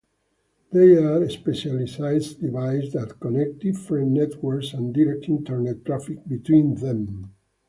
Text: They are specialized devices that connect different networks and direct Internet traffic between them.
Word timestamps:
They 0.71 0.97
are 0.97 1.29
specialized 1.29 2.41
devices 2.41 2.93
that 2.93 3.19
connect 3.19 3.59
different 3.59 4.13
networks 4.13 4.73
and 4.73 4.91
direct 4.91 5.29
Internet 5.29 5.85
traffic 5.85 6.27
between 6.27 6.73
them. 6.73 7.31